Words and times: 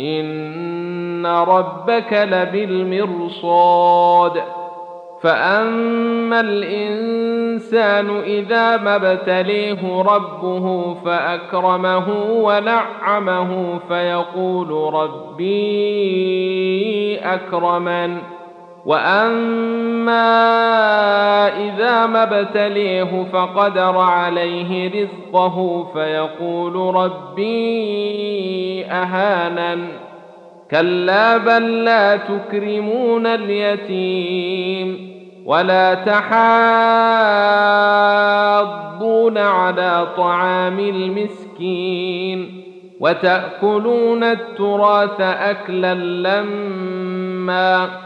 ان 0.00 1.26
ربك 1.26 2.12
لبالمرصاد 2.32 3.62
فاما 5.22 6.40
الانسان 6.40 8.10
اذا 8.20 8.76
ما 8.76 8.96
ابتليه 8.96 10.02
ربه 10.02 10.94
فاكرمه 10.94 12.08
ونعمه 12.30 13.78
فيقول 13.88 14.94
ربي 14.94 15.56
اكرمن 17.18 18.18
واما 18.86 20.26
اذا 21.48 22.06
ما 22.06 22.22
ابتليه 22.22 23.26
فقدر 23.32 23.98
عليه 23.98 24.90
رزقه 24.90 25.86
فيقول 25.92 26.94
ربي 26.94 28.86
اهانن 28.86 29.88
كلا 30.70 31.36
بل 31.36 31.84
لا 31.84 32.16
تكرمون 32.16 33.26
اليتيم 33.26 35.16
ولا 35.46 35.94
تحاضون 35.94 36.28
على 39.38 40.06
طعام 40.16 40.78
المسكين 40.78 42.62
وتاكلون 43.00 44.24
التراث 44.24 45.20
اكلا 45.20 45.94
لما 45.94 48.05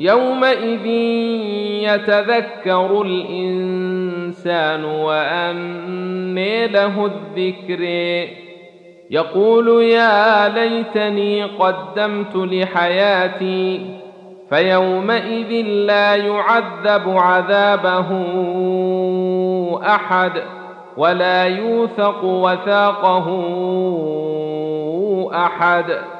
يومئذ 0.00 0.86
يتذكر 1.84 3.02
الإنسان 3.02 4.84
وأني 4.84 6.66
له 6.66 7.06
الذكر. 7.06 7.82
يقول 9.10 9.82
يا 9.82 10.48
ليتني 10.48 11.42
قدمت 11.44 12.36
لحياتي 12.36 13.80
فيومئذ 14.50 15.66
لا 15.66 16.16
يعذب 16.16 17.16
عذابه 17.16 18.08
أحد 19.86 20.32
ولا 20.96 21.44
يوثق 21.44 22.24
وثاقه 22.24 23.26
أحد. 25.34 26.19